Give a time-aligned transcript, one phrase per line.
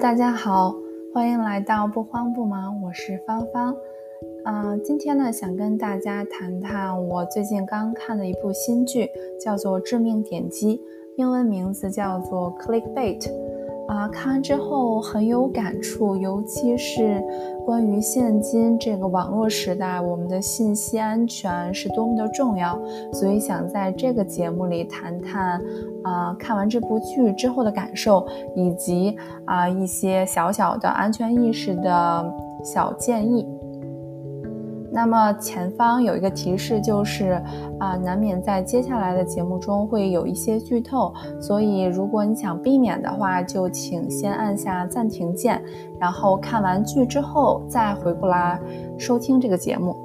[0.00, 0.74] 大家好，
[1.12, 3.76] 欢迎来到不慌不忙，我是芳芳。
[4.44, 9.08] 嗯，今天呢，想跟大家谈谈我最近刚看的一部新剧，
[9.40, 10.78] 叫做《致命点击》，
[11.16, 13.30] 英文名字叫做 Clickbait。
[14.08, 17.22] 看完之后很有感触，尤其是
[17.64, 22.78] 关于现今这个网络时代，我们的信息安全是多么的重要，
[23.12, 25.60] 所以想在这个节目里谈谈，
[26.02, 33.46] 啊，看完这部剧之后的感受，以及啊一些小小的安全意识的小建议。
[34.94, 37.42] 那么前方有一个提示，就是
[37.80, 45.60] 啊，难免在接下来的节目中会有一些剧透，所以如果你想避免的话，就请先按下暂停键，
[45.98, 48.60] 然后看完剧之后再回过来
[48.96, 49.96] 收听这个节目。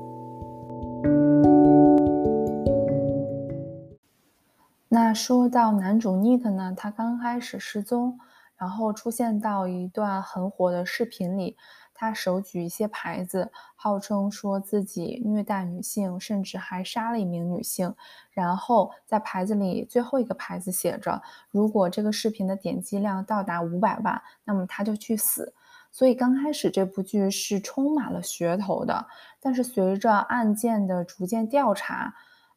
[4.89, 8.17] 那说到男主 Nick 呢，他刚开始失踪，
[8.57, 11.55] 然后出现到一段很火的视频里。
[11.99, 17.93] 他手举一些牌子，号称说自己虐待女性，甚至还杀了一名女性。
[18.31, 25.53] 然后在牌子里最后一个牌子写着：“如果这个视频的点击量到达五百万，那么他就去死。”
[25.91, 29.05] 所以刚开始这部剧是充满了噱头的。
[29.41, 32.13] 但是随着案件的逐渐调查，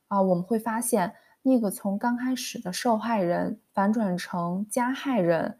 [0.06, 1.12] 啊，我们会发现
[1.42, 5.58] 那个从刚开始的受害人反转成加害人。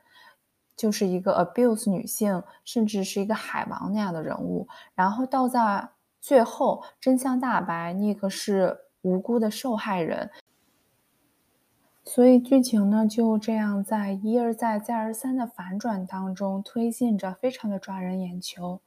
[0.76, 5.88] 就是一个 abuse 女性，甚至是一个海王那样的人物，然后到在
[6.20, 10.30] 最后真相大白，那个是无辜的受害人，
[12.04, 18.80] 所以剧情呢就这样在一而再再而三的反转当中推进着，非常的抓人眼球。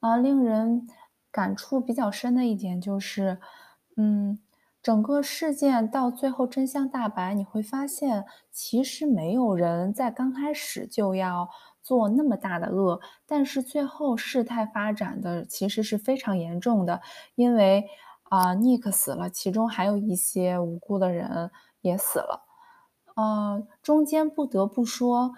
[0.00, 0.86] 啊，令人
[1.30, 3.38] 感触比较深的一点就是，
[3.96, 4.38] 嗯。
[4.84, 11.48] 整个事件到最后真相大白，你会发现其实没有人在刚开始就要
[11.82, 17.00] 做那么大的恶，但是最后事态发展的其实是非常严重的，
[17.34, 17.86] 因为
[18.24, 21.50] 啊，尼克死了，其中还有一些无辜的人
[21.80, 22.42] 也死了，
[23.16, 25.32] 呃，中间不得不说。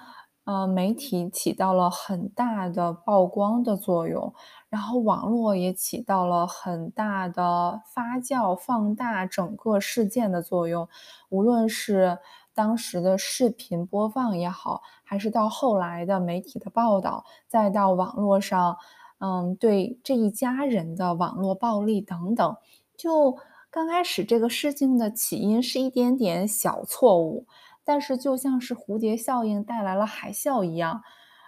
[0.47, 4.33] 呃，媒体起到了很大的曝光的作用，
[4.69, 10.89] 然后网络也起到了很大的发酵、放大整个事件的作用。
[11.29, 12.19] 无论是
[12.53, 18.77] 当时的视频播放也好，还是到后来的媒体的报道，再到网络上，
[19.19, 22.57] 嗯，对这一家人的网络暴力等等，
[22.97, 23.37] 就
[23.71, 27.47] 刚开始这个事情的起因是一点点小错误。
[27.85, 31.03] 但是就像是蝴蝶效应带来了海啸一样，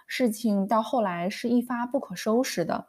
[0.07, 2.87] 事情到后来是一发不可收拾的。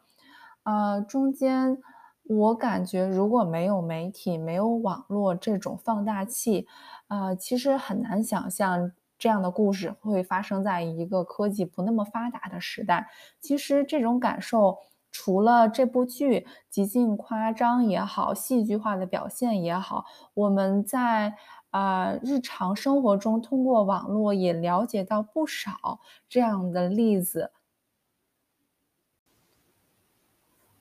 [0.63, 1.77] 呃，中间
[2.23, 6.67] 我感觉如果没有媒体、没有网络这种放大器，
[7.07, 13.09] 呃，其实很难想象这样的故事会发生在一个科技不那么发达的时代。
[13.39, 14.77] 其实这种感受，
[15.11, 21.35] 除了这部剧极尽夸张也好，戏剧化的表现也好，我们在。
[21.71, 27.53] 啊，日常生活中通过网络也了解到不少这样的例子。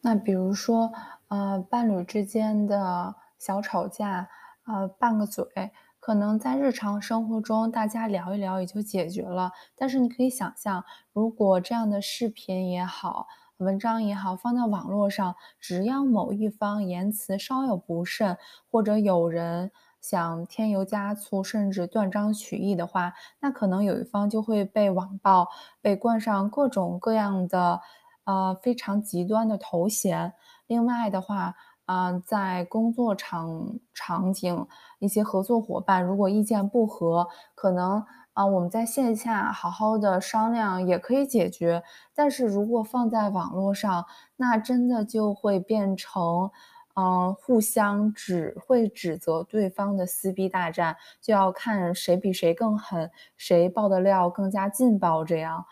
[0.02, 0.92] 那比如说，
[1.28, 4.28] 呃，伴侣之间的小吵架，
[4.66, 5.44] 呃，拌个嘴，
[5.98, 9.52] 可能在日常生活中大家聊一聊也就解决了。
[9.76, 13.26] 但是你可以想象，如果这样的视频也好，
[13.58, 18.38] 文章也好，放在网络上，只要某一方言辞稍有不慎，
[18.70, 19.70] 或者有人。
[20.00, 25.48] 想添油加醋，甚至断章取义的话，那可能有一方就会被网暴，
[25.82, 27.82] 被冠上各种各样的
[28.24, 30.32] 呃非常极端的头衔。
[30.66, 31.54] 另外的话，
[31.84, 34.66] 啊，在工作场场景，
[34.98, 41.82] 一些合作伙伴如果意见不合，可能啊我们在线下好好的商量也可以解决，
[42.14, 44.06] 但是如果放在网络上，
[44.36, 46.50] 那真的就会变成。
[46.96, 55.24] 嗯，互相只会指责对方的撕逼大战，就要看谁比谁更狠，谁爆的料更加劲爆。
[55.24, 55.64] 这样，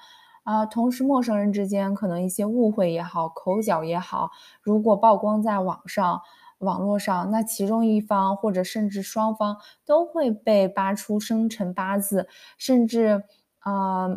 [0.49, 4.31] 啊，同时陌生人之间可能一些误会也好，口角也好，
[4.63, 6.23] 如果曝光在网上、
[6.61, 13.25] 网络上，那其中一方或者甚至双方都会被扒出生辰八字，甚至
[13.59, 14.09] 啊，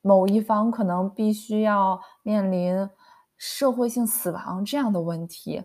[0.00, 2.88] 某一方可能必须要面临
[3.36, 5.64] 社会性死亡这样的问题。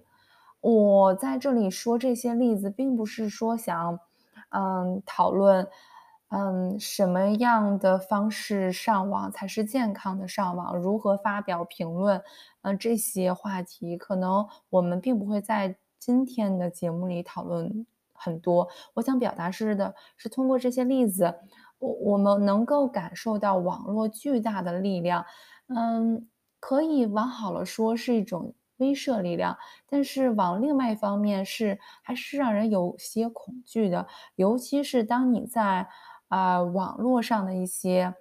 [0.60, 4.00] 我在这里说这些例子，并不是说想，
[4.50, 5.68] 嗯，讨论，
[6.30, 12.22] 嗯，什么样的方式上网才是健康的上网，如何发表评论，
[12.64, 18.68] 嗯，这些话题可能我们并不会在今天的节目里讨论很多。
[18.96, 21.36] 我想表达是的，是通过这些例子，
[21.80, 25.26] 我我们能够感受到网络巨大的力量，
[25.68, 26.28] 嗯，
[26.60, 29.58] 可以往好了说是一种威慑力量，
[29.88, 34.08] 但是往另外一方面是还是让人有些恐惧的。
[34.36, 35.88] 尤其是当你在，
[36.36, 38.14] 啊，网络上的一些，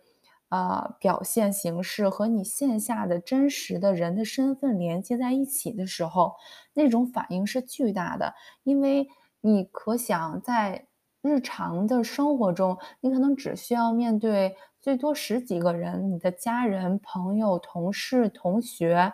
[0.49, 6.37] 呃，表现形式和你线下的真实的人的身份连接在一起的时候，
[6.75, 8.34] 那种反应是巨大的。
[8.62, 9.08] 因为
[9.40, 10.87] 你可想在
[11.22, 19.12] 日常的生活中，你可能只需要面对最多十几个人，你的家人、朋友、同事、同学。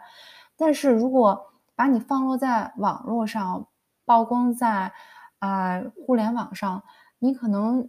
[0.59, 3.67] 但是如果把你放落在网络上，
[4.05, 4.93] 曝光在，
[5.39, 6.83] 啊，互联网上，
[7.19, 7.89] 你可能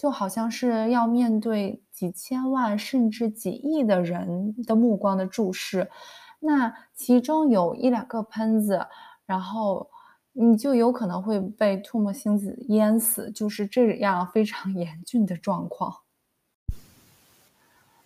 [0.00, 5.90] 就好像是要面对几千万甚至几亿的人的目光的注视。
[6.38, 8.86] 那其中有一两个喷子，
[9.26, 9.90] 然后
[10.32, 15.98] 你就有可能会被唾沫星子淹死，就是这样非常 严峻的状况。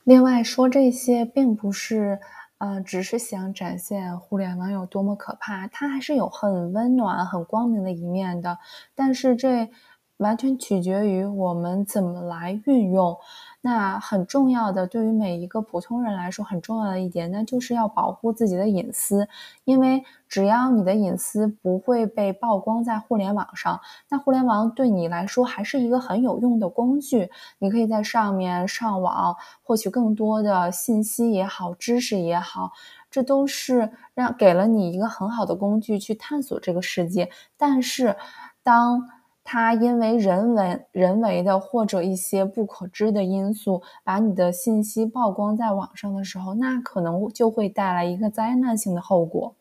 [0.02, 2.18] 另外说这些并不是，
[2.58, 8.58] 呃，只是想展现互联网有多么可怕，它还是有很温暖、很光明的一面的。
[8.96, 9.70] 但是这
[10.18, 13.16] 完全取决于我们怎么来运用。
[13.60, 19.26] 那很重要的，对于每一个普通人来说很重要的一点，那就是要保护自己的隐私。
[19.64, 23.80] 因为只要你的隐私不会被曝光在互联网上，
[24.10, 27.30] 那互联网对你来说还是一个很有用的工具。
[27.58, 32.72] 你可以在上面上网，获取更多的信息也好、知识也好，
[33.10, 37.30] 这都是让给了你一个很好的工具去探索这个世界。
[37.56, 38.14] 但是
[38.62, 39.08] 当
[39.44, 49.54] 它因为人为人为的或者一些不可知的因素，把你的信息曝光在网上的时候，那可能就会带来一个灾难性的后果。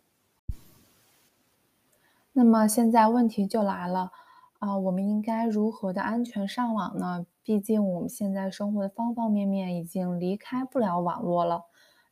[2.32, 4.12] 那么现在问题就来了，
[4.60, 7.26] 啊，我们应该如何的安全上网呢？
[7.44, 11.64] 毕竟我们现在生活的方方面面已经离开不了网络了。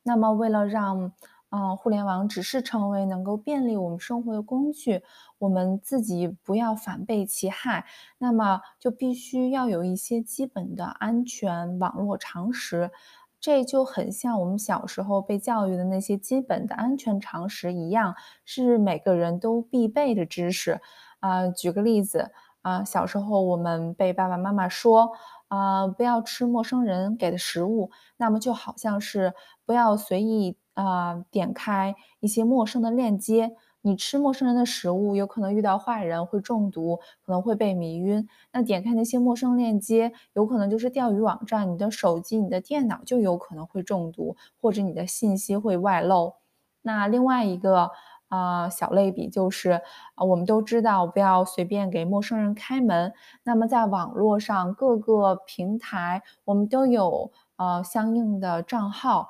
[0.02, 1.12] 那么为了让，
[1.52, 5.02] 呃，互联网只是成为能够便利我们生活的工具，
[5.36, 7.84] 我们自己不要反被其害，
[8.16, 12.90] 那么就必须要有一些基本的安全网络常识。
[13.38, 18.14] 这就很像我们小时候被教育的那些基本的安全常识一样，
[18.44, 20.80] 是每个人都必备的知识。
[21.20, 22.30] 啊，举个例子，
[22.62, 25.12] 啊，小时候我们被爸爸妈妈说，
[25.52, 29.34] 啊，不要吃陌生人给的食物，那么就好像是
[29.66, 33.54] 不要随意，啊，点开一些陌生的链接。
[33.82, 38.26] 你吃陌生人的食物，有可能遇到坏人会中毒，可能会被迷晕。
[38.50, 46.36] 那点开那些陌生链接，有可能就是钓鱼网站，你的手机、你的电脑就有可能会中毒，或者你的信息会外漏。
[46.80, 47.90] 那另外一个，
[48.32, 49.72] 啊，小类比就是，
[50.14, 53.12] 啊，我们都知道不要随便给陌生人开门，
[53.42, 59.28] 那么在网络上各个平台，我们都有，呃，相应的账号。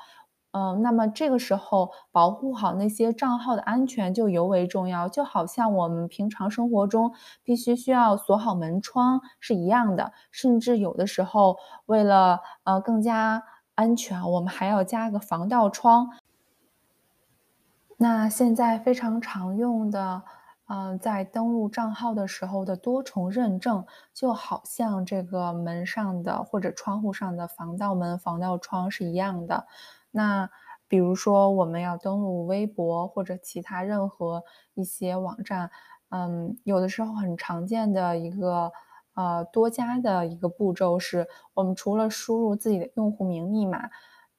[0.52, 7.12] 呃，那么这个时候保护好那些账号的安全就尤为重要，就好像我们平常生活中
[7.42, 10.12] 必须需要锁好门窗是一样的。
[10.30, 11.56] 甚至有的时候
[11.86, 13.42] 为了，呃，更加
[13.74, 16.10] 安全，我们还要加个防盗窗。
[18.02, 20.24] 那现在非常常用的，
[20.66, 29.68] 呃，在登录账号的时候的多重认证，就好像这个门上的或者窗户上的防盗门、防盗窗是一样的。
[30.10, 30.50] 那
[30.88, 34.42] 比如说我们要登录微博或者其他任何
[34.74, 35.70] 一些网站，
[36.08, 38.72] 嗯，有的时候很常见的一个，
[39.14, 43.88] 呃，多加的一个步骤是，我们除了输入自己的用户名密码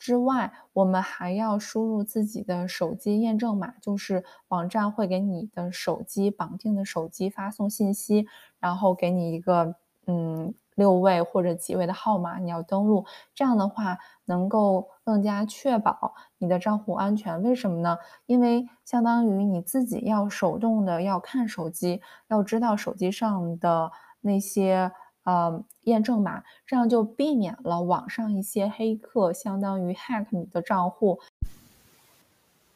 [0.03, 8.27] 之外，我们还要输入自己的手机验证码，就是网站会给你的手机绑定的手机发送信息，
[8.60, 13.05] 然后给你一个，嗯，六位或者几位的号码，你要登录。
[13.33, 17.98] 这样的话能够更加确保你的账户安全，为什么呢？
[18.25, 24.91] 因为相当于你自己要手动的要看手机，要知道手机上的那些，
[25.24, 31.20] 呃，验证码，这样就避免了网上一些黑客相当于 hack 你的账户。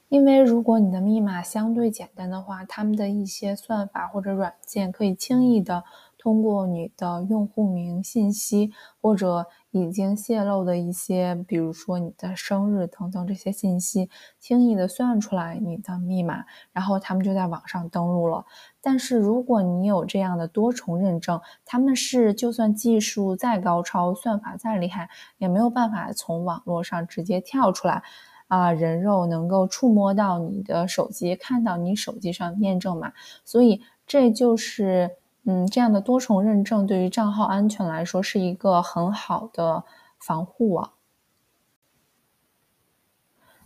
[0.09, 5.83] 因为如果你的密码相对简单的话，他们的一些算法或者软件可以轻易的
[6.27, 16.43] 通过你的用户名信息，或者已经泄露的一些，比如说你的生日等等这些信息，轻易的算出来你的密码，
[16.73, 18.43] 然后他们就在网上登录了。
[18.81, 28.03] 但是如果你有这样的多重认证，他们是就算技术再高超，算法再厉害，也没有办法从网络上直接跳出来，
[28.49, 33.13] 啊，人肉能够触摸到你的手机，看到你手机上验证码。
[33.45, 35.11] 所以这就是，
[35.49, 39.85] 嗯，这样的多重认证对于账号安全来说是一个很好的
[40.19, 40.91] 防护网。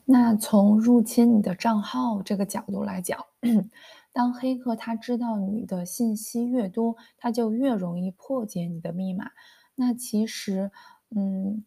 [0.06, 3.26] 那从入侵你的账号这个角度来讲，
[4.14, 9.32] 当黑客他知道你的信息越多，他就越容易破解你的密码。
[9.74, 10.72] 那其实，
[11.16, 11.64] 嗯，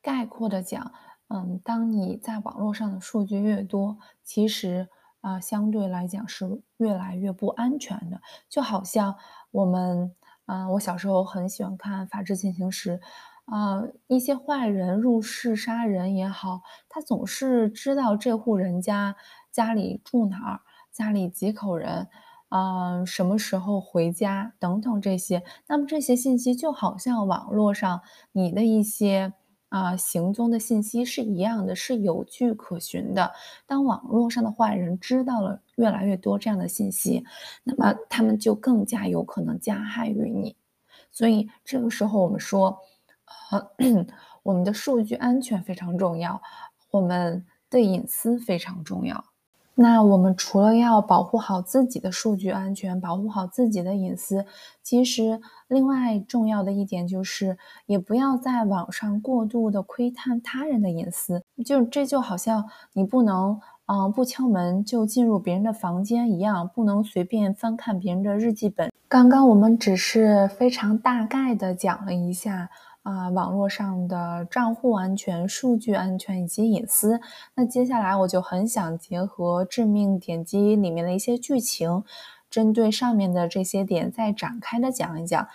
[0.00, 0.92] 概括的讲，
[1.28, 4.88] 嗯，当你在网络上的数据越多，其实
[5.20, 8.20] 啊，相对来讲是越来越不安全的。
[8.48, 9.16] 就好像
[9.50, 10.14] 我们，
[10.46, 12.98] 啊，我小时候很喜欢看《法制进行时》。
[13.46, 19.16] 啊，一些坏人入室杀人也好，他总是知道这户人家
[19.50, 20.60] 家里住哪儿，
[20.92, 22.06] 家里几口人，
[22.48, 25.42] 啊，什么时候回家等等这些。
[25.66, 29.32] 那么这些信息就好像网络上你的一些
[29.70, 33.32] 啊行踪的信息是一样的，是有据可循的。
[33.66, 37.24] 当网络上的坏人知道了越来越多这样的信息，
[37.64, 40.54] 那么他们就更加有可能加害于你。
[41.10, 42.78] 所以这个时候我们说。
[43.50, 43.70] 呃
[44.42, 46.40] 我们的数据安全非常重要，
[46.90, 49.24] 我们的隐私非常重要。
[49.82, 54.44] 那我们除了要保护好自己的数据安全，保护好自己的隐私，
[54.82, 57.56] 其实另外重要的一点就是，
[57.86, 61.42] 也不要在网上过度的窥探他人的隐私。
[61.64, 68.92] 就这就好像你不能，嗯，不敲门就进入别人的房间一样，不能随便翻看别人的日记本。
[69.08, 72.68] 刚刚我们只是非常大概的讲了一下。
[73.02, 77.18] 啊，网络上的账户安全、数据安全以及隐私。
[77.54, 82.04] 那接下来我就很想结合《致命点击》里面的一些剧情，
[82.50, 85.48] 针对上面的这些点再展开的讲一讲。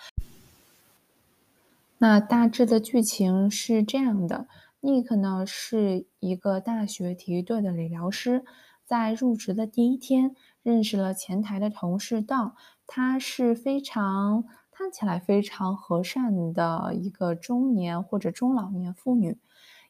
[1.98, 4.48] 那大致的剧情是这样的
[4.82, 8.44] ：Nick 呢是一个大学体育队的理疗师，
[8.84, 10.34] 在入职的第一天
[10.64, 12.52] 认识了前台的同事 Don，
[12.88, 14.44] 他是非常。
[14.78, 19.38] 看起来非常和善的一个中年或者中老年妇女，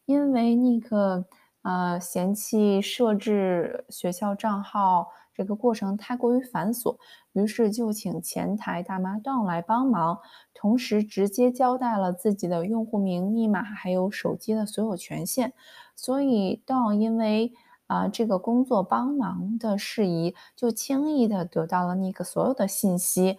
[0.04, 1.24] 因为尼克
[1.62, 6.96] 呃嫌弃设置学校账号这个过程太过于繁琐，
[7.32, 10.20] 于是就请前台大妈 Don 来帮忙，
[10.54, 15.52] 同时直接交代了自己的用户名、密码还有手机的所有权限。
[15.96, 17.52] 所以 Don 因为
[17.88, 23.36] 啊这个工作帮忙的事宜，就轻易的得到了那个所有的信息。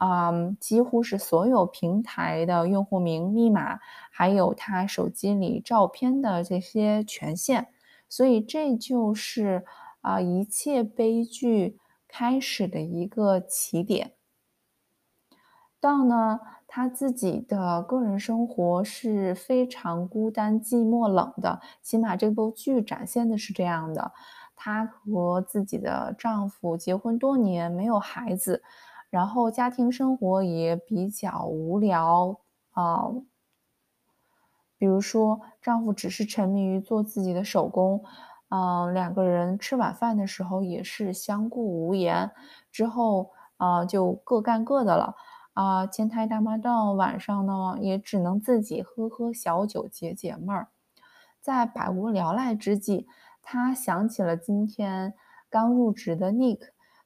[0.00, 3.78] 啊，几乎是所有平台的用户名、密码，
[4.10, 7.68] 还有他手机里照片的这些权限，
[8.08, 9.62] 所以这就是
[10.00, 11.78] 啊一切悲剧
[12.08, 14.12] 开始的一个起点。
[15.78, 24.12] 到呢，他自己的个人生活是非常孤单、寂寞、冷的，起码这部剧展现的是这样的。
[24.56, 28.62] 她和自己的丈夫结婚多年，没有孩子。
[29.10, 32.40] 然后家庭生活也比较无聊
[32.70, 33.10] 啊，
[34.78, 38.04] 比如说丈夫只是沉迷于做自己的手工，
[38.50, 42.30] 嗯，两个人吃晚饭的时候也是相顾无言，
[42.70, 45.16] 之后啊就各干各的了
[45.54, 45.86] 啊。
[45.88, 50.68] 前台大妈到晚上呢也只能自己喝喝小酒解解闷儿，
[51.40, 53.08] 在百无聊赖之际，
[53.42, 55.14] 她想起了今天
[55.50, 56.60] 刚入职的 Nick。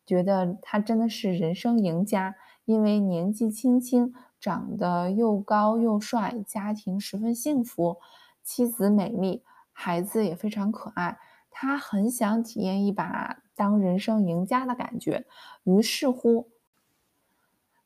[0.07, 2.35] 觉得他真的是人生赢家，
[2.65, 7.99] 因为年纪轻轻，长得又高又帅，家庭十分幸福，
[8.43, 9.43] 妻子美丽，
[9.73, 11.19] 孩子也非常可爱。
[11.51, 15.25] 他很想体验一把当人生赢家的感觉，
[15.63, 16.49] 于是乎，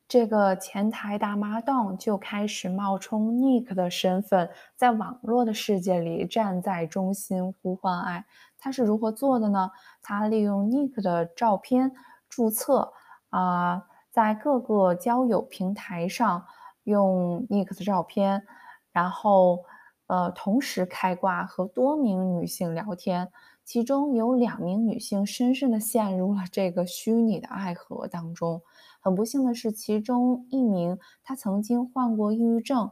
[0.08, 8.25] 这个前台大妈 Don 就开始冒充 Nick 的身份，在网络的世界里站在中心呼唤爱。
[8.58, 9.70] 他是如何做的呢？
[10.02, 11.92] 他利用 Nick 的照片。
[12.28, 12.92] 注册
[13.30, 16.44] 啊，在各个交友平台上
[16.85, 18.44] 用 Nick 的照片，
[18.92, 19.64] 然后
[20.06, 23.30] 呃，同时开挂和多名女性聊天，
[23.64, 28.62] 其中有两名女性深深的陷入了这个虚拟的爱河当中。
[29.00, 32.90] 很不幸的是，其中一名她曾经患过抑郁症，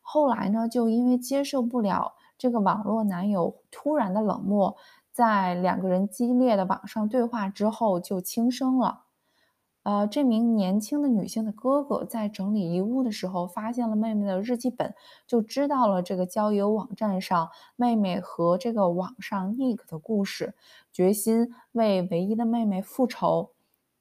[0.00, 4.76] 后来呢，就因为接受不了这个网络男友突然的冷漠。
[5.14, 9.02] 在两个人激烈的网上对话之后，就轻生了。
[9.84, 14.92] 呃，这名年轻的女性的哥哥在整理遗物的时候，发现了妹妹的日记本，
[15.24, 20.54] 就知道了这个交友网站上妹妹和这个网上 Nick 的故事，
[20.90, 23.50] 决心为唯一的妹妹复仇。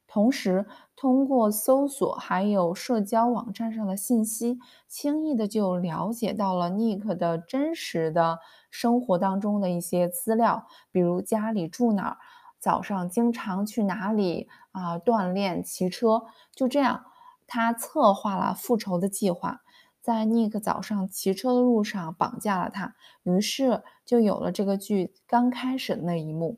[0.07, 0.65] 同时，
[0.95, 8.39] 通过搜索还有社交网站上的信息，轻易的就了解到了 Nick 的真实的
[8.73, 12.17] 生活当中的一些资料，比如家里住哪儿，
[12.59, 16.23] 早上经常去哪里啊锻炼、骑车。
[16.55, 17.05] 就这样，
[17.45, 19.61] 他策划了复仇的计划。
[20.01, 26.57] 在 Nick 早上骑车的路上绑架了他，于是就有了这个剧刚开始的那一幕。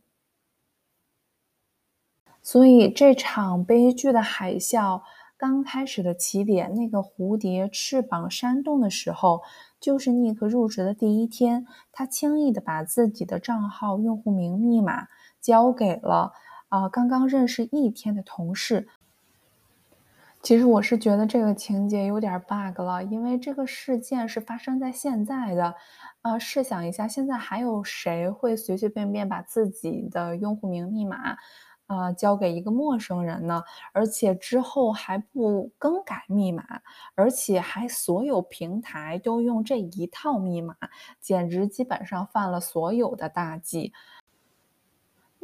[2.41, 5.01] 所以这场悲剧的海啸
[5.37, 9.41] 刚开始的起点，那个蝴蝶翅膀扇动的时候，
[9.79, 15.07] 就是尼克入职的第一天，他轻易的把自己的账号用户名密码
[15.41, 16.31] 交给了
[16.69, 18.87] 啊刚刚认识一天的同事。
[20.41, 25.73] 其实我是觉得这个情节有点 bug 了，因为这个事件是发生在现在的，
[26.21, 31.35] 呃，试想一下，现在还有谁会随随便便把自己的用户名密码，
[31.87, 33.63] 啊，交给一个陌生人呢？
[33.93, 36.63] 而且之后还不更改密码，
[37.15, 40.75] 而且还所有平台都用这一套密码，
[41.19, 43.93] 简直基本上犯了所有的大忌。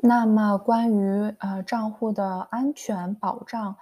[0.03, 3.77] 那么关于呃账户的安全保障。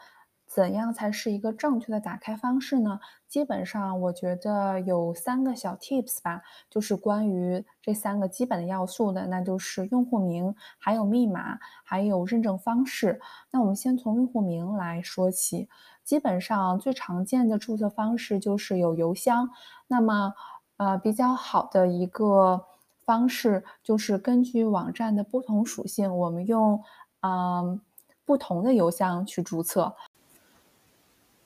[0.50, 3.00] 怎样才是一个正确的打开方式呢？
[3.28, 6.42] 基本上，我觉得有三个小 tips 吧，
[6.72, 13.22] 就是关于这三个基本的要素的，那就是用户名、还有密码、还有认证方式。
[13.52, 15.70] 那我们先从用户名来说起，
[16.04, 19.52] 基本上最常见的注册方式就是有邮箱。
[19.88, 20.34] 那么，
[20.78, 22.66] 呃，比较好的一个
[23.06, 26.84] 方式就是根据网站的不同属性，我们用
[27.22, 27.80] 嗯
[28.26, 29.96] 不同的邮箱去注册。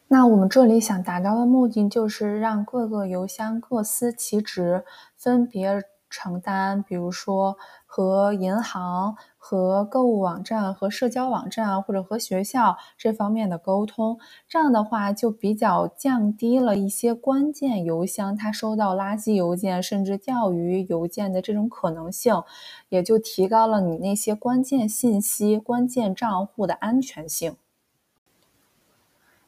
[0.07, 4.85] 那我们这里想达到的目的，就是让各个邮箱各司其职，
[5.17, 7.57] 分别承担，比如说
[7.87, 14.19] 和银行、和购物网站、和社交网站或者和学校这方面的沟通。
[14.47, 22.43] 这样的话，就比较降低了一些关键邮箱它收到垃圾邮件甚至钓鱼邮件的这种可能性，
[22.89, 27.55] 也就提高了你那些关键信息、关键账户的安全性。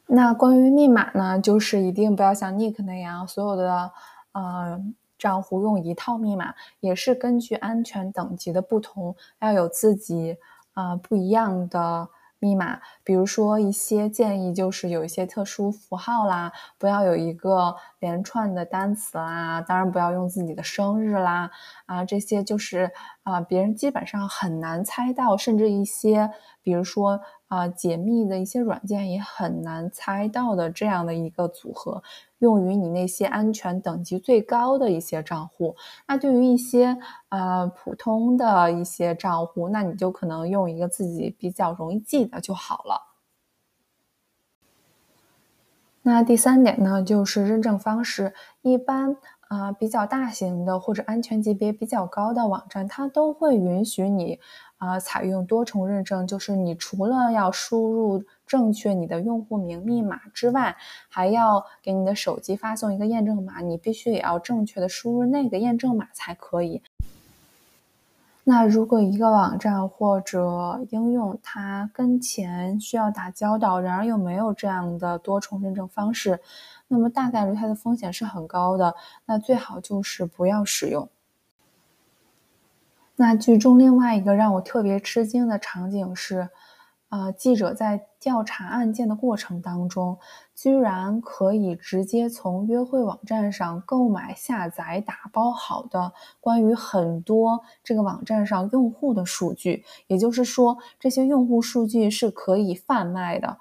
[0.08, 3.90] 那关于密码呢，就是一定不要像 Nick 那样，所有的
[4.32, 4.80] 呃
[5.18, 10.36] 账户用一套密码，也是根据安全等级的不同，要有自己
[10.74, 12.80] 呃不一样的密码。
[13.04, 21.50] 比如说一些建议就是有一些特殊符号啦，不要有一个连串的单词啦，当然不要用自己的生日啦，
[21.86, 22.90] 啊这些就是
[23.22, 26.30] 啊别人基本上很难猜到，甚至一些
[26.62, 27.20] 比如说。
[27.48, 32.02] 啊，解密的一些软件也很难猜到的这样的一个组合，
[32.38, 35.76] 用于你那些安全等级最高的一些账户。
[36.06, 36.96] 那对于一些
[37.28, 43.02] 呃普通的一些账户，那你就可能用一个自己比较容易记的就好了。
[46.02, 49.16] 那第三点呢，就是认证方式，一般。
[49.48, 54.40] 啊，比较大型的或者安全级别比较高的网站，它都会允许你
[54.78, 56.26] 啊采用多重认证。
[56.26, 60.76] 就是你除了要输入正确你的用户名密码之外，
[61.08, 66.80] 还要给你的手机发送一个验证码，你必须也要正确的输入那个验证码才可以。
[68.44, 76.38] 那如果一个网站或者应用它跟钱需要打交道，然而又没有这样的多重认证方式，
[76.86, 78.94] 那么大概率它的风险是很高的。
[79.24, 81.08] 那最好就是不要使用。
[83.16, 86.48] 那剧中另外一个让我特别吃惊的场景是。
[87.08, 90.18] 呃，记者在调查案件的过程当中，
[90.56, 103.58] 居然可以直接从约会网站上购买、下载、打包好的关于很多这个网站上用户的数据，也就是说，这些用户数据是可以贩卖的。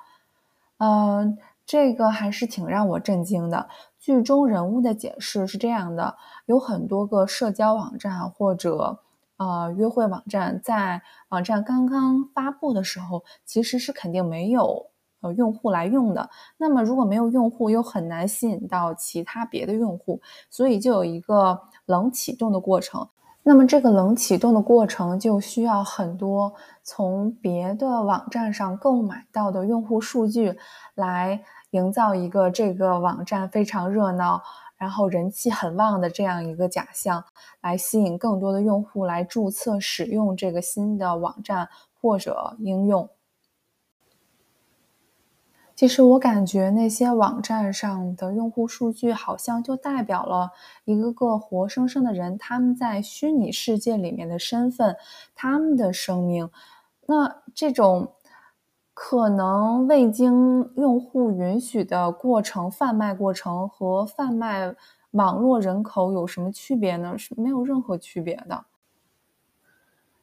[0.79, 3.69] 嗯，这个还是挺让我震惊的。
[3.99, 8.99] 剧中人物的解释是这样的：有很多个社交网站或者。
[9.37, 14.87] 呃，约会网站在网站刚刚发布的时候，其实是肯定没有
[15.21, 16.29] 呃用户来用的。
[16.57, 23.07] 那么如果没有用户，又很难吸引到其他别的用户，所以就有一个冷启动的过程。
[23.47, 30.57] 那么这个冷启动的过程就需要很多从别的网站上购买到的用户数据，
[30.95, 34.41] 来营造一个这个网站非常热闹。
[34.77, 37.23] 然后人气很旺的这样一个假象，
[37.61, 41.69] 来吸引更多的用户来注册使用这个新的网站
[42.01, 43.09] 或者应用。
[45.75, 50.51] 其实我感觉那些网站上的用户数据，好像就代表了
[50.85, 54.97] 一个个活生生的人，他们在虚拟世界里面的身份，
[55.35, 56.49] 他们的生命。
[57.05, 58.14] 那这种。
[58.95, 64.73] 可能未经用户允许的过程贩卖过程和贩卖
[65.11, 67.17] 网络人口有什么区别呢？
[67.17, 68.65] 是没有任何区别的。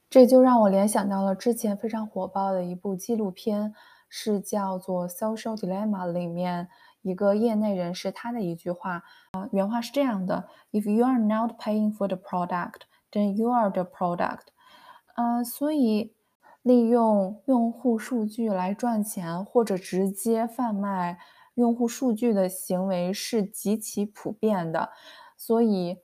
[0.08, 3.74] 这就让我联想到了之前非常火爆的一部纪录片，
[4.08, 6.68] 是叫做《Social Dilemma》里面
[7.02, 14.48] 一个业内人士他的一句话，啊，原话是这样的：If you are not paying for the product, then you are the product。
[15.14, 16.14] 啊，所以
[16.62, 21.18] 利用用户数据来赚钱，或者直接贩卖
[21.54, 24.90] 用户数据的行为是极其普遍的。
[25.36, 25.98] 所以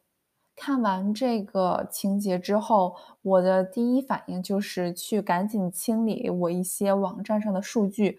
[0.56, 8.18] 看完这个情节之后，我的第一反应就是去赶紧清理我一些网站上的数据。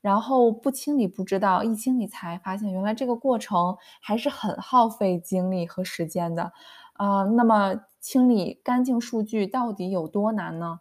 [0.00, 6.52] 然后不清理不知道，一清理才发现，原来这个过程还是很耗费精力和时间的。
[6.92, 10.80] 啊，那么清理干净数据到底有多难呢？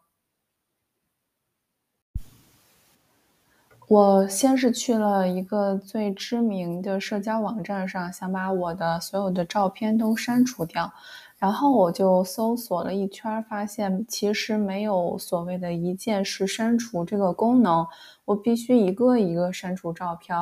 [3.88, 10.92] 我先是去了一个最知名的社交网站上，想把我的所有的照片都删除掉。
[11.38, 17.88] 然后我就搜索了一圈，发现其实没有所谓的一键式删除这个功能，
[18.26, 20.36] 我必须一个一个删除照片。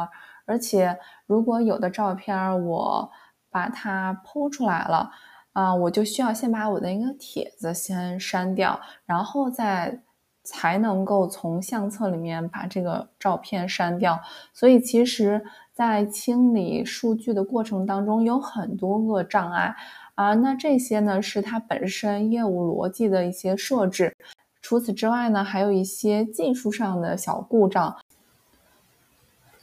[0.47, 3.11] 而且如果有的照片我
[3.51, 5.11] 把它剖出来了，
[5.53, 10.01] 啊，我就需要先把我的一个帖子先删掉，然后再
[10.45, 14.17] 才能够从相册里面把这个照片删掉。
[14.53, 19.75] 所以其实，在清理数据的过程当中，有很多个障碍。
[20.15, 24.15] 啊，那这些呢是它本身业务逻辑的一些设置。
[24.61, 27.97] 除此之外呢，还有一些技术上的小故障。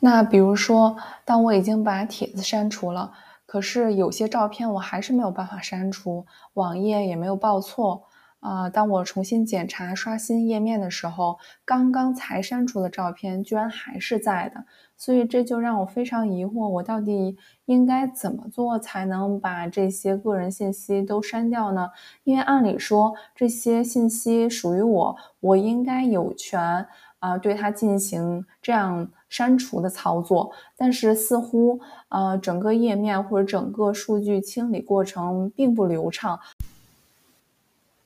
[0.01, 3.13] 那比如说，当我已经把帖子删除了，
[3.47, 8.03] 可是有些照片我还是没有办法删除，网页也没有报错。
[8.43, 14.65] 啊，当我重新检查刷新页面的时候，刚刚才删除的照片居然还是在的，
[14.97, 21.89] 所以这就让我非常疑惑，我到底应该怎么做才能把这些个人信息都删掉呢？
[22.25, 26.85] 因为按理说这些信息属于我，我应该有权
[27.21, 31.79] 啊对它进行这样删除的操作，但是似乎
[32.09, 36.37] 呃整个页面或者整个数据清理过程并不流畅。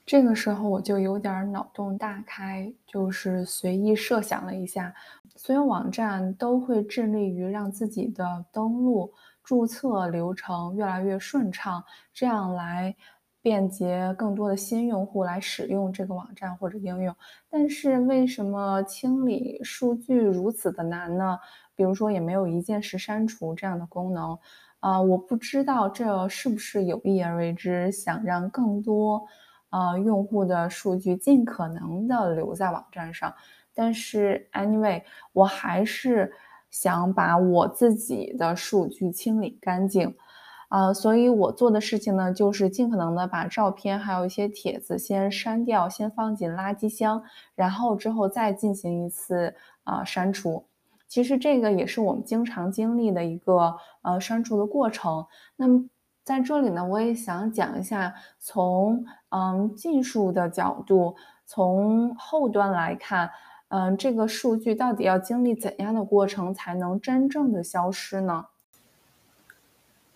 [0.07, 4.95] 这个时候我就有点脑洞大开，就是随意设想了一下，
[5.35, 11.83] 所有网站都会致力于让自己的登录、注册流程越来越顺畅，
[12.15, 12.95] 这样来
[13.43, 17.13] 便捷更多的新用户来使用这个网站或者应用。
[17.51, 21.37] 但是为什么清理数据如此的难呢？
[21.75, 24.39] 比如说也没有一键式删除这样的功能，
[24.79, 29.27] 啊，我不知道这是不是有意而为之，想让更多。
[29.71, 33.35] 呃，用户的数据尽可能的留在网站上，
[33.75, 35.03] 但是 anyway，
[35.33, 36.33] 我还是
[36.71, 40.15] 想把我自己的数据清理干净，
[40.69, 47.23] 啊，所以我做的事情呢，就是尽可能的把照片还有一些帖子先删掉，先放进垃圾箱，
[47.55, 50.65] 然后之后再进行一次啊删除。
[51.09, 55.27] 其实这个也是我们经常经历的一个呃删除的过程。
[55.57, 55.85] 那么。
[56.27, 61.15] 在这里呢，我也想讲一下，从嗯技术的角度，
[61.47, 63.31] 从后端来看，
[63.69, 68.47] 嗯，这个数据到底要经历怎样的过程才能真正的消失呢？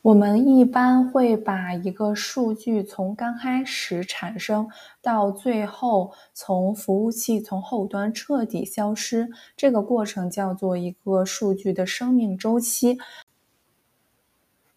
[0.02, 4.68] 我们一般会把一个数据从刚开始产生
[5.00, 12.98] 到最后从服务器从后端彻底消失，这个过程叫做一个数据的生命周期。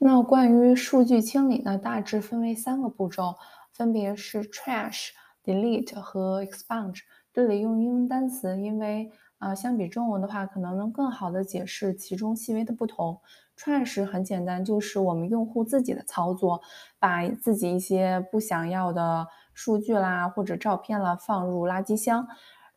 [0.05, 3.35] 那关于数据清理呢，大致分为三个步骤，
[3.71, 5.11] 分别是 trash、
[5.45, 6.99] delete 和 expunge。
[7.31, 13.17] 这里用英文单词，因为啊，相比中文的话，可能能更好的解释其中细微的不同。
[13.57, 16.61] trash 很简单，就是我们用户自己的操作，
[16.99, 22.27] 把自己一些不想要的数据啦或者照片啦放入垃圾箱。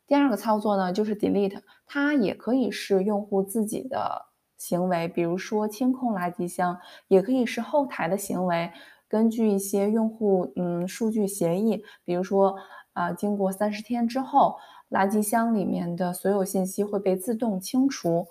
[0.07, 4.26] 第二个操作呢，就是 delete，它也可以是用户自己的。
[4.57, 8.71] 行为，比如说清空垃圾箱，也可以是后台的行为。
[9.07, 12.55] 根据一些用户嗯数据协议，比如说
[12.93, 14.57] 啊，经过三十天之后，
[14.89, 18.27] 垃圾箱里面的所有信息会被自动清除。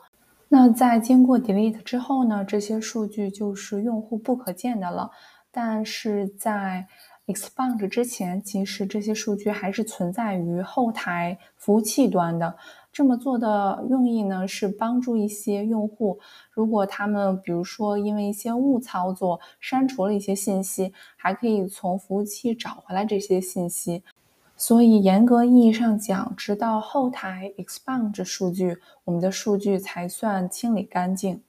[0.48, 5.10] 那在经过 delete 之后呢，这些数据就是用户不可见的了。
[5.50, 6.86] 但是在
[7.26, 12.54] expand 之前，其实这些数据还是存在于后台服务器端的。
[12.96, 16.18] 这么做的用意呢，是帮助一些用户，
[16.50, 24.02] 如果他们比如说因为一些误操作删除了一些信息，还可以从服务器找回来这些信息。
[24.56, 31.42] 所以严格意义上讲，直到后台 expunge 数据，我们的数据才算清理干净。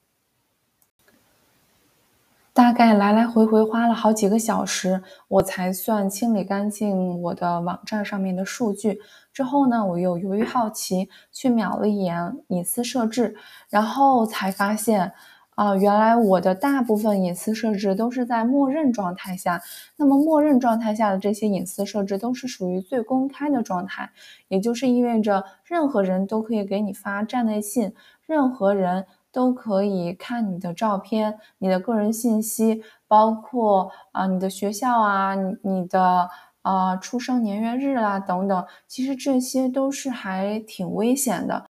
[2.57, 8.99] 大概来来回回花了好几个小时，我才算清理干净我的网站上面的数据。
[9.31, 13.35] 之后呢，我又由于好奇去瞄了一眼隐私设置，
[13.69, 15.11] 然后才发现，
[15.53, 19.61] 啊，原来我的大部分隐私设置都是在默认状态下。
[19.95, 24.09] 那么，默认状态下的这些隐私设置都是属于最公开的状态，
[24.47, 27.93] 也就是意味着任何人都可以给你发站内信，
[28.25, 29.05] 任何人
[29.37, 36.27] 都可以看你的照片、你的个人信息，包括啊你的学校啊、你的
[36.63, 38.65] 啊出生年月日啦等等。
[38.87, 41.67] 其实这些都是还挺危险的。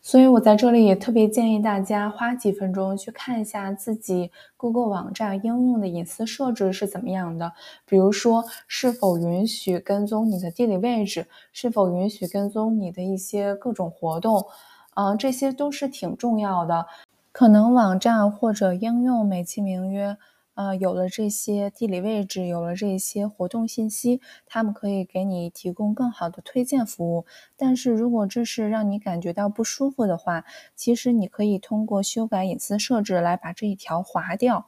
[0.00, 7.52] 所以我在这里也特别建议大家花几分钟去看一下自己 Google 网站应用的隐私设置是怎么样的，
[7.86, 14.46] 比如说是否允许跟踪你的地理位置，是否允许跟踪你的一些各种活动，
[14.94, 16.86] 嗯，这些都是挺重要的。
[17.32, 20.16] 可能网站或者应用美其名曰。
[20.54, 27.24] 呃，有了这些地理位置，有了这些活动信息，他们可以给你提供更好的推荐服务。
[27.56, 30.44] 但是如果这是让你感觉到不舒服的话，
[30.76, 34.66] 其实你可以通过修改隐私设置来把这一条划掉。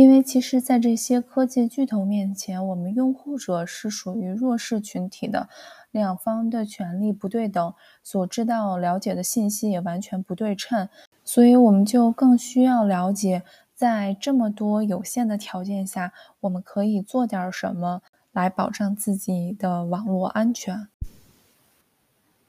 [0.00, 5.50] 因为其实，在这些科技巨头面前，我们用户者是属于弱势群体的，
[5.90, 10.88] 两方的权利不对等，所知道了解的信息也完全不对称，
[11.22, 13.42] 所以我们就更需要了解。
[13.74, 18.00] 在这么多有限的条件下，我们可以做点什么
[18.32, 20.88] 来保障自己的网络安全？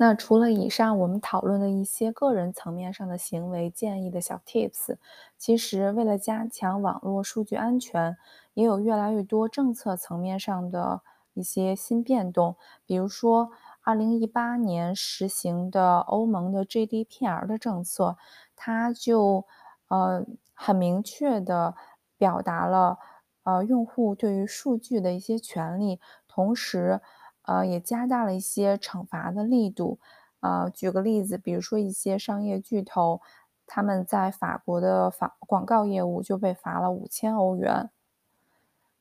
[0.01, 4.97] 那除了以上我们讨论的一些个人层面上的行为建议的小 tips，
[5.37, 8.17] 其实为了加强网络数据安全，
[8.55, 11.01] 也有越来越多政策层面上的
[11.35, 12.55] 一些新变动。
[12.87, 13.51] 比如说，
[13.83, 18.17] 二零一八年实行的欧盟的 GDPR 的政策，
[18.55, 19.45] 它就
[19.89, 20.25] 呃。
[20.63, 21.73] 很明确的
[22.19, 22.99] 表达了，
[23.41, 27.01] 呃，用户对于数据的一些权利，同时，
[27.43, 29.99] 呃，也加大了一些惩罚的力度。
[30.41, 33.21] 呃，举个例子，比如说一些商业巨头，
[33.67, 37.89] 他们在法国的法广告业务就被罚了五千欧元。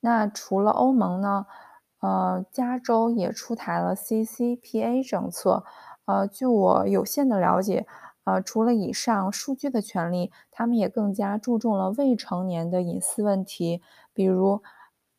[0.01, 1.47] 那除了欧盟呢，
[2.01, 5.65] 呃，加州也出台了 CCPA 政策。
[6.07, 7.87] 呃，据我有限的了解。
[8.25, 13.81] 呃，除了以上数据的权利，他们也更加注重了未成年的隐私问题，
[14.13, 14.63] 比如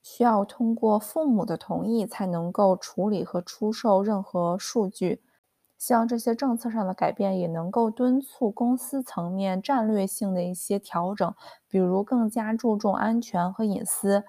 [0.01, 5.21] 需要通过父母的同意才能够处理和出售任何数据。
[5.77, 11.33] 希望这些政策上的改变也能够敦促公司层面战略性的一些调整，
[11.67, 14.23] 比如更加注重安全和隐私。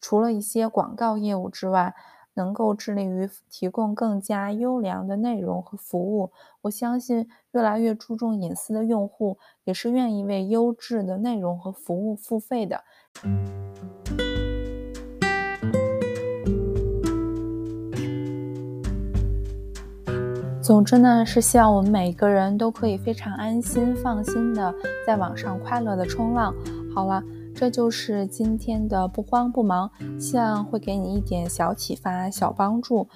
[0.00, 1.94] 除了一些广告业务之外。
[2.34, 6.30] 能够致力于提供更加优良的内容和服务。
[6.60, 12.84] 我相信，越来越注重隐私的用户也是愿意为优质的内容和服务付费的。
[20.68, 24.74] 总之呢，是希望我们每个人都可以非常安心、放心的
[25.06, 26.54] 在网上快乐的冲浪。
[26.94, 27.22] 好了。
[27.54, 33.08] 这就是今天的不慌不忙，希望会给你一点小启发、小帮助。